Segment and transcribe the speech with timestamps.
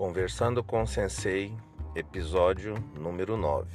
[0.00, 1.54] Conversando com o Sensei,
[1.94, 3.68] episódio número 9.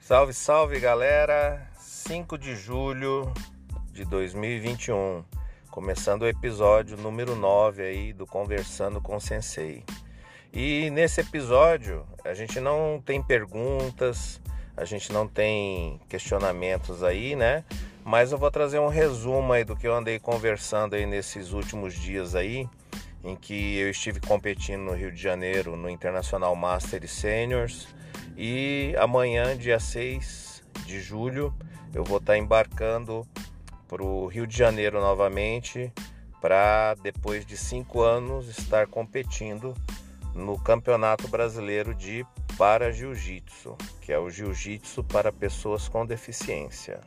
[0.00, 1.70] Salve, salve galera!
[1.78, 3.32] 5 de julho
[3.92, 5.24] de 2021,
[5.70, 9.84] começando o episódio número 9 aí do Conversando com o Sensei.
[10.52, 14.40] E nesse episódio a gente não tem perguntas,
[14.76, 17.64] a gente não tem questionamentos aí, né?
[18.04, 21.94] Mas eu vou trazer um resumo aí do que eu andei conversando aí nesses últimos
[21.94, 22.68] dias aí,
[23.24, 27.88] em que eu estive competindo no Rio de Janeiro no Internacional Master e Seniors.
[28.36, 31.52] E amanhã, dia 6 de julho,
[31.92, 33.26] eu vou estar embarcando
[33.88, 35.92] para o Rio de Janeiro novamente
[36.40, 39.74] para depois de cinco anos estar competindo
[40.36, 42.24] no Campeonato Brasileiro de
[42.58, 47.00] Para Jiu-Jitsu, que é o Jiu-Jitsu para pessoas com deficiência.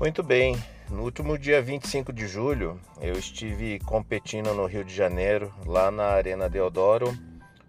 [0.00, 0.56] Muito bem,
[0.88, 6.04] no último dia 25 de julho eu estive competindo no Rio de Janeiro, lá na
[6.06, 7.14] Arena Deodoro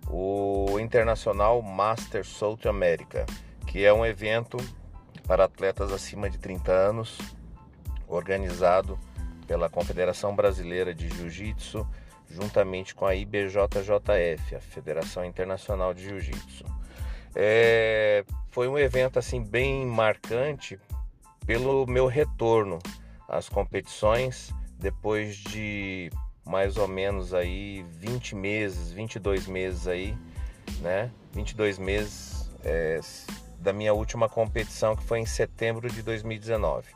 [0.08, 0.51] o
[0.82, 3.26] Internacional Master South America,
[3.68, 4.58] que é um evento
[5.28, 7.18] para atletas acima de 30 anos,
[8.08, 9.00] organizado
[9.48, 11.88] pela Confederação Brasileira de Jiu-Jitsu,
[12.30, 16.66] juntamente com a IBJJF, a Federação Internacional de Jiu-Jitsu.
[17.36, 20.80] É, foi um evento assim bem marcante
[21.46, 22.80] pelo meu retorno
[23.28, 26.12] às competições depois de
[26.46, 30.18] mais ou menos aí 20 meses, 22 meses aí,
[30.82, 31.12] né?
[31.34, 33.00] 22 meses é,
[33.60, 36.90] da minha última competição que foi em setembro de 2019.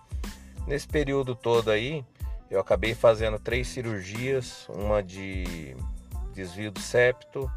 [0.67, 2.03] Nesse período todo aí,
[2.49, 5.75] eu acabei fazendo três cirurgias, uma de
[6.33, 7.49] desvio do septo,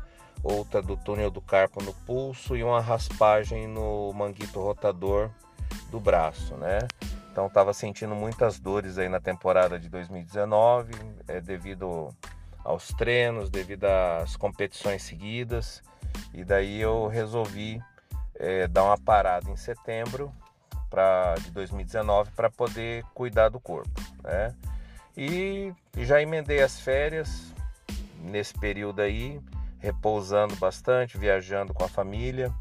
[0.43, 5.31] outra do túnel do carpo no pulso e uma raspagem no manguito rotador
[5.91, 6.81] do braço, né?
[7.31, 10.93] Então estava sentindo muitas dores aí na temporada de 2019,
[11.27, 12.09] é, devido
[12.65, 15.83] aos treinos, devido às competições seguidas.
[16.33, 17.83] E daí eu resolvi
[18.35, 20.33] é, dar uma parada em setembro
[20.89, 24.01] pra, de 2019 para poder cuidar do corpo.
[24.23, 24.55] Né?
[25.17, 27.53] E já emendei as férias
[28.23, 29.41] nesse período aí,
[29.79, 32.53] repousando bastante, viajando com a família.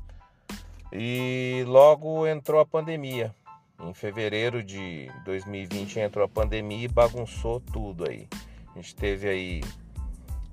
[0.92, 3.34] E logo entrou a pandemia.
[3.80, 8.28] Em fevereiro de 2020 entrou a pandemia e bagunçou tudo aí.
[8.74, 9.62] A gente teve aí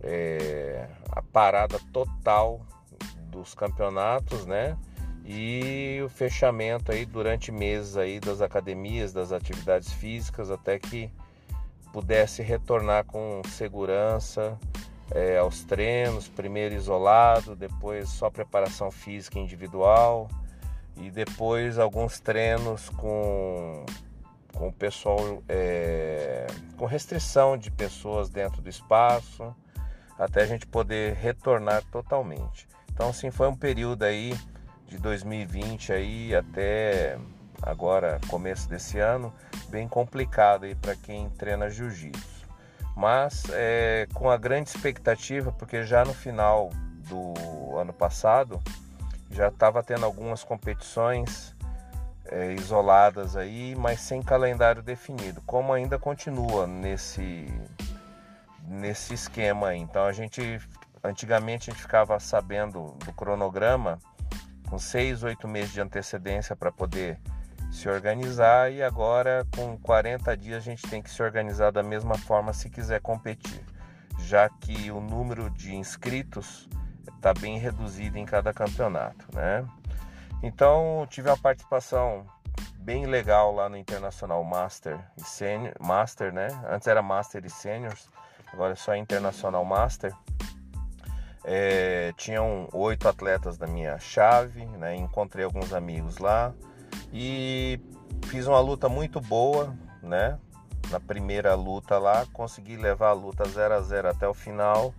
[0.03, 2.60] é, a parada total
[3.34, 4.76] dos campeonatos, né?
[5.24, 11.10] E o fechamento aí durante meses aí das academias, das atividades físicas, até que
[11.92, 14.58] pudesse retornar com segurança
[15.10, 20.28] é, aos treinos, primeiro isolado, depois só preparação física individual
[20.96, 23.84] e depois alguns treinos com
[24.52, 26.46] com o pessoal é,
[26.76, 29.52] com restrição de pessoas dentro do espaço
[30.16, 32.68] até a gente poder retornar totalmente.
[32.94, 34.38] Então sim foi um período aí
[34.87, 37.19] de 2020 aí até
[37.60, 39.32] agora começo desse ano
[39.69, 42.47] bem complicado aí para quem treina jiu-jitsu.
[42.97, 46.71] Mas é, com a grande expectativa porque já no final
[47.09, 48.62] do ano passado
[49.31, 51.55] já estava tendo algumas competições
[52.26, 57.47] é, isoladas aí, mas sem calendário definido, como ainda continua nesse
[58.66, 59.78] nesse esquema aí.
[59.78, 60.61] Então a gente
[61.04, 63.98] antigamente a gente ficava sabendo do cronograma
[64.69, 67.20] com seis, oito meses de antecedência para poder
[67.70, 72.16] se organizar e agora com 40 dias a gente tem que se organizar da mesma
[72.16, 73.64] forma se quiser competir,
[74.20, 76.69] já que o número de inscritos
[77.17, 79.67] está bem reduzido em cada campeonato, né?
[80.43, 82.25] Então tive uma participação
[82.78, 86.49] bem legal lá no Internacional Master e Senior, Master, né?
[86.70, 88.08] Antes era Master e Seniors,
[88.52, 90.14] agora é só Internacional Master.
[91.44, 94.96] É, tinham oito atletas da minha chave, né?
[94.96, 96.55] Encontrei alguns amigos lá
[97.12, 97.79] e
[98.26, 100.38] fiz uma luta muito boa, né?
[100.91, 104.94] Na primeira luta lá, consegui levar a luta 0 a 0 até o final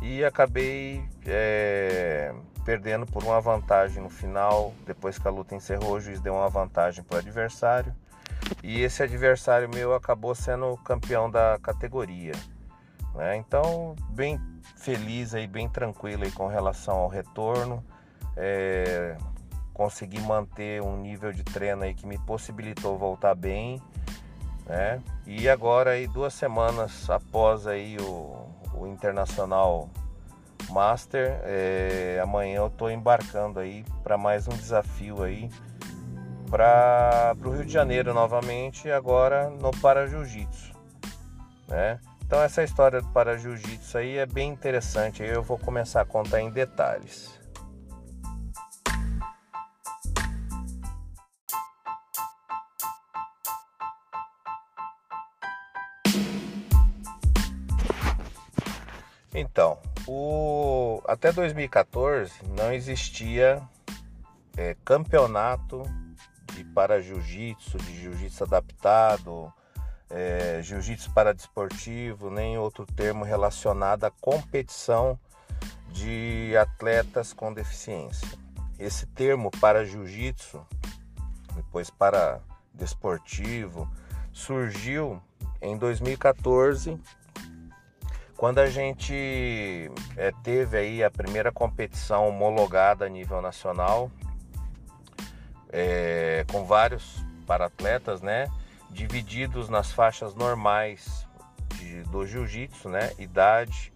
[0.00, 2.32] e acabei é,
[2.64, 4.72] perdendo por uma vantagem no final.
[4.86, 7.94] Depois que a luta encerrou, o juiz deu uma vantagem para o adversário
[8.62, 12.32] e esse adversário meu acabou sendo campeão da categoria.
[13.14, 13.36] Né?
[13.36, 14.38] Então, bem
[14.76, 17.84] feliz aí, bem tranquilo aí com relação ao retorno.
[18.36, 19.16] É,
[19.72, 23.80] consegui manter um nível de treino aí que me possibilitou voltar bem,
[24.66, 25.00] né?
[25.26, 29.88] E agora aí duas semanas após aí o, o Internacional
[30.70, 35.48] Master, é, amanhã eu estou embarcando aí para mais um desafio aí
[36.50, 40.72] para o Rio de Janeiro novamente, agora no Para Jiu-Jitsu,
[41.68, 42.00] né?
[42.28, 46.42] Então essa história do Para Jiu-Jitsu aí é bem interessante, eu vou começar a contar
[46.42, 47.32] em detalhes.
[59.34, 61.00] Então, o...
[61.06, 63.62] até 2014 não existia
[64.54, 65.82] é, campeonato
[66.52, 69.50] de para jiu-jitsu, de jiu-jitsu adaptado,
[70.10, 75.18] é, jiu-jitsu para desportivo, nem outro termo relacionado à competição
[75.90, 78.28] de atletas com deficiência.
[78.78, 80.64] Esse termo para jiu-jitsu,
[81.54, 82.40] depois para
[82.72, 83.90] desportivo,
[84.32, 85.20] surgiu
[85.60, 86.98] em 2014
[88.38, 94.12] quando a gente é, teve aí a primeira competição homologada a nível nacional,
[95.72, 98.46] é, com vários paratletas, né,
[98.90, 101.26] divididos nas faixas normais
[101.74, 103.92] de, do jiu-jitsu, né, idade,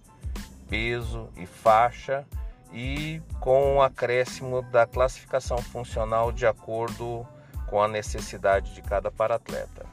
[0.68, 2.26] peso e faixa,
[2.72, 7.26] e com o acréscimo da classificação funcional de acordo
[7.66, 9.84] com a necessidade de cada paratleta.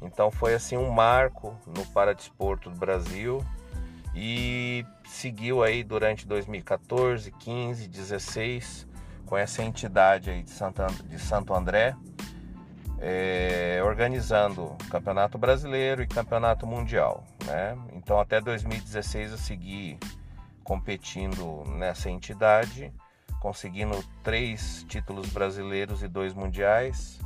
[0.00, 3.44] Então foi assim um marco no paradesporto do Brasil
[4.14, 8.86] e seguiu aí durante 2014, 15, 16
[9.26, 10.52] com essa entidade aí de,
[11.04, 11.94] de Santo André,
[13.00, 17.24] é, organizando Campeonato Brasileiro e Campeonato Mundial.
[17.44, 17.76] Né?
[17.92, 19.98] Então até 2016 eu segui
[20.64, 22.92] competindo nessa entidade,
[23.40, 27.20] conseguindo três títulos brasileiros e dois mundiais.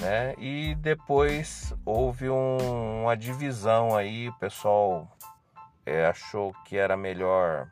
[0.00, 0.34] Né?
[0.38, 5.16] E depois houve um, uma divisão aí, o pessoal
[5.86, 7.68] é, achou que era melhor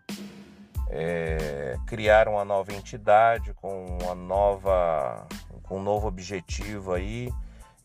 [0.89, 5.27] é, criar uma nova entidade com uma nova
[5.70, 7.32] com um novo objetivo aí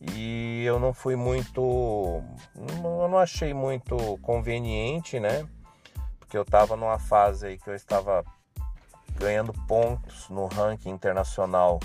[0.00, 2.20] e eu não fui muito
[2.56, 5.46] eu não achei muito conveniente né
[6.18, 8.24] porque eu estava numa fase aí que eu estava
[9.14, 11.78] ganhando pontos no ranking internacional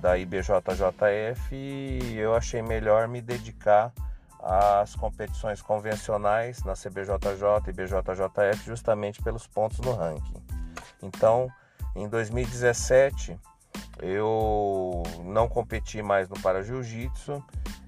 [0.00, 3.92] da IBJJF e eu achei melhor me dedicar
[4.42, 10.42] as competições convencionais na CBJJ e BJJF justamente pelos pontos no ranking.
[11.02, 11.50] Então,
[11.96, 13.38] em 2017
[14.00, 17.42] eu não competi mais no para jiu-jitsu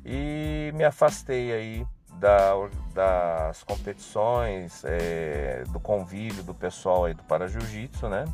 [0.04, 2.52] e me afastei aí da,
[2.94, 8.24] das competições, é, do convívio do pessoal aí do para jiu-jitsu, né?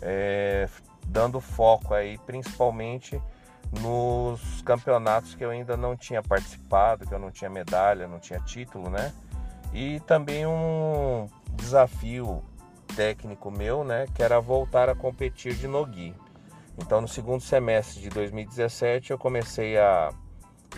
[0.00, 0.68] É,
[1.06, 3.20] dando foco aí principalmente
[3.80, 8.40] nos campeonatos que eu ainda não tinha participado, que eu não tinha medalha, não tinha
[8.40, 9.12] título, né?
[9.72, 12.42] E também um desafio
[12.96, 16.14] técnico meu, né, que era voltar a competir de nogi.
[16.78, 20.10] Então, no segundo semestre de 2017, eu comecei a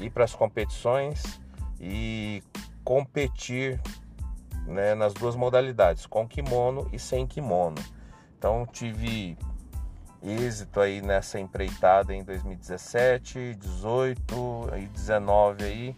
[0.00, 1.40] ir para as competições
[1.80, 2.42] e
[2.84, 3.80] competir
[4.66, 7.82] né, nas duas modalidades, com kimono e sem kimono.
[8.36, 9.36] Então, tive
[10.22, 15.96] êxito aí nessa empreitada em 2017, 18 e 19 aí,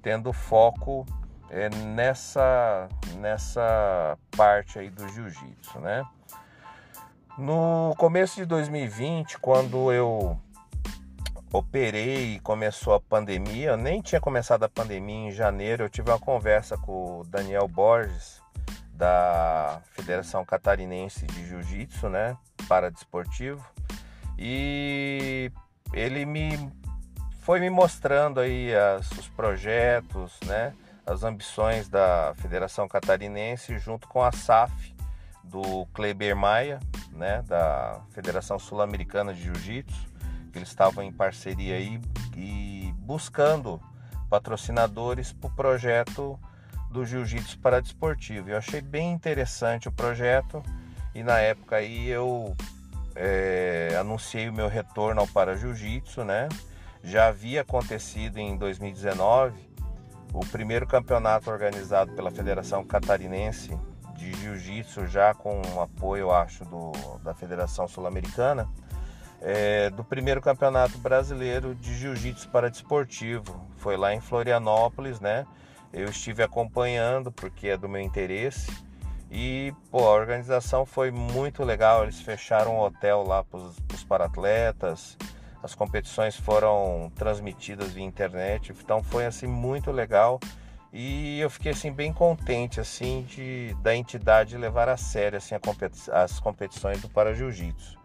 [0.00, 1.04] tendo foco
[1.50, 6.04] é, nessa nessa parte aí do jiu-jitsu, né?
[7.36, 10.38] No começo de 2020, quando eu
[11.52, 16.10] operei e começou a pandemia, eu nem tinha começado a pandemia em janeiro, eu tive
[16.10, 18.40] uma conversa com o Daniel Borges,
[18.92, 22.36] da Federação Catarinense de Jiu-Jitsu, né,
[22.68, 23.64] para desportivo,
[24.38, 25.50] e
[25.92, 26.72] ele me
[27.40, 30.72] foi me mostrando aí as, os projetos, né,
[31.04, 34.93] as ambições da Federação Catarinense junto com a SAF
[35.44, 36.80] do Kleber Maia,
[37.12, 40.14] né, da Federação Sul-Americana de Jiu-Jitsu,
[40.54, 42.00] eles estavam em parceria aí
[42.36, 43.80] e buscando
[44.28, 46.38] patrocinadores para o projeto
[46.90, 48.50] do jiu-jitsu para desportivo.
[48.50, 50.62] Eu achei bem interessante o projeto
[51.14, 52.56] e na época aí eu
[53.16, 56.48] é, anunciei o meu retorno ao para jiu-jitsu, né?
[57.02, 59.74] Já havia acontecido em 2019
[60.32, 63.76] o primeiro campeonato organizado pela Federação Catarinense
[64.32, 68.68] de Jiu-Jitsu, já com apoio, acho, do, da Federação Sul-Americana,
[69.40, 73.66] é, do primeiro campeonato brasileiro de Jiu-Jitsu para desportivo.
[73.76, 75.46] Foi lá em Florianópolis, né?
[75.94, 78.68] eu estive acompanhando porque é do meu interesse
[79.30, 82.02] e pô, a organização foi muito legal.
[82.02, 85.16] Eles fecharam um hotel lá para os paratletas,
[85.62, 90.38] As competições foram transmitidas via internet, então foi assim muito legal
[90.96, 95.58] e eu fiquei assim bem contente assim de da entidade levar a sério assim a
[95.58, 97.98] competi as competições do para jiu-jitsu.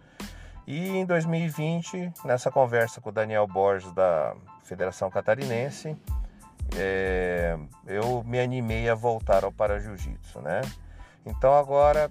[0.65, 5.95] E em 2020, nessa conversa com o Daniel Borges da Federação Catarinense,
[6.75, 10.61] é, eu me animei a voltar ao para jiu-jitsu, né?
[11.23, 12.09] Então agora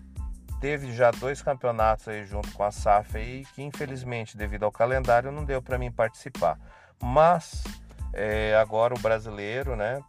[0.61, 5.33] teve já dois campeonatos aí junto com a SAF aí que infelizmente devido ao calendário
[5.33, 6.57] não deu para mim participar.
[7.03, 7.65] Mas
[8.13, 10.03] é, agora o brasileiro, né?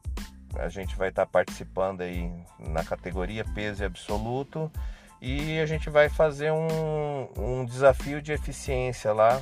[0.55, 4.71] A gente vai estar tá participando aí na categoria peso absoluto
[5.21, 9.41] e a gente vai fazer um, um desafio de eficiência lá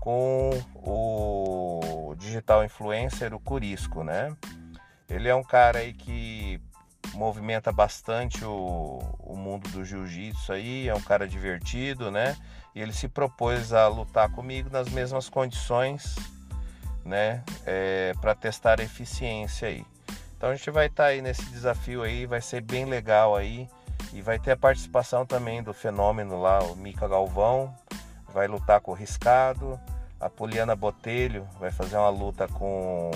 [0.00, 4.34] com o digital influencer, o Curisco, né?
[5.08, 6.60] Ele é um cara aí que
[7.14, 12.36] movimenta bastante o, o mundo do jiu-jitsu aí, é um cara divertido, né?
[12.74, 16.14] E ele se propôs a lutar comigo nas mesmas condições,
[17.04, 17.42] né?
[17.66, 19.84] É, para testar a eficiência aí.
[20.40, 23.68] Então a gente vai estar tá aí nesse desafio aí, vai ser bem legal aí.
[24.14, 27.74] E vai ter a participação também do fenômeno lá, o Mica Galvão,
[28.32, 29.78] vai lutar com o Riscado.
[30.18, 33.10] A Poliana Botelho vai fazer uma luta com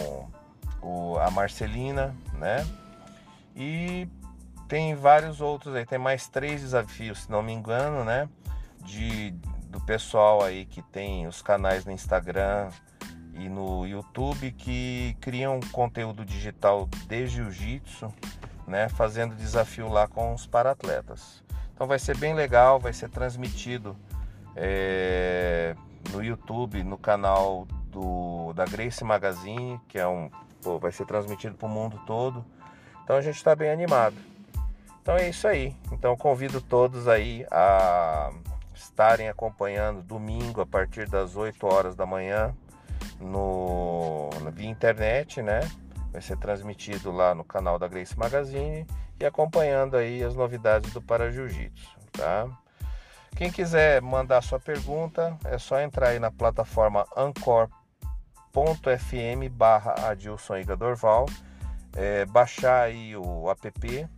[0.83, 2.63] o, a Marcelina, né?
[3.57, 4.07] E
[4.69, 8.29] tem vários outros aí, tem mais três desafios, se não me engano, né?
[8.81, 9.31] De,
[9.71, 12.69] do pessoal aí que tem os canais no Instagram
[13.35, 18.13] e no YouTube que criam conteúdo digital de jiu-jitsu,
[18.67, 18.89] né?
[18.89, 21.43] Fazendo desafio lá com os paratletas.
[21.75, 23.97] Então vai ser bem legal, vai ser transmitido
[24.55, 25.75] é,
[26.13, 30.31] no YouTube, no canal do, da Grace Magazine, que é um,
[30.63, 32.45] pô, vai ser transmitido para o mundo todo.
[33.03, 34.17] Então a gente está bem animado.
[35.03, 35.75] Então é isso aí.
[35.93, 38.33] Então convido todos aí a
[38.75, 42.55] estarem acompanhando domingo a partir das 8 horas da manhã
[43.21, 45.61] no, via internet, né?
[46.13, 48.87] Vai ser transmitido lá no canal da Grace Magazine
[49.19, 52.49] e acompanhando aí as novidades do Para Jiu-Jitsu, tá?
[53.37, 57.73] Quem quiser mandar sua pergunta, é só entrar aí na plataforma ancor.fm
[59.51, 61.27] barra Adilson Dorval,
[61.97, 64.09] é, baixar aí o app,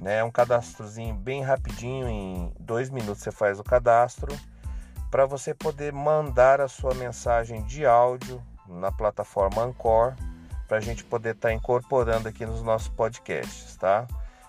[0.00, 4.32] né, é um cadastrozinho bem rapidinho, em dois minutos você faz o cadastro,
[5.14, 10.12] para você poder mandar a sua mensagem de áudio na plataforma Ancor,
[10.66, 14.08] para a gente poder estar tá incorporando aqui nos nossos podcasts, tá?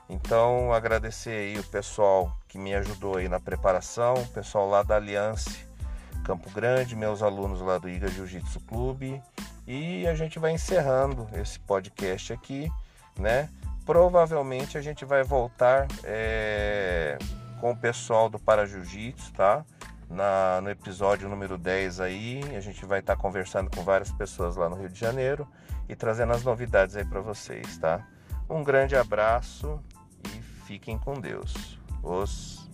[0.09, 4.95] Então, agradecer aí o pessoal que me ajudou aí na preparação, o pessoal lá da
[4.95, 5.51] Aliança
[6.23, 9.21] Campo Grande, meus alunos lá do Iga Jiu-Jitsu Clube.
[9.67, 12.71] E a gente vai encerrando esse podcast aqui,
[13.19, 13.51] né?
[13.85, 17.19] Provavelmente a gente vai voltar é,
[17.61, 19.63] com o pessoal do Para Jiu-Jitsu, tá?
[20.09, 24.55] Na, no episódio número 10 aí, a gente vai estar tá conversando com várias pessoas
[24.55, 25.47] lá no Rio de Janeiro
[25.89, 28.07] e trazendo as novidades aí para vocês, tá?
[28.49, 29.81] Um grande abraço
[30.65, 31.79] Fiquem com Deus.
[32.01, 32.64] Os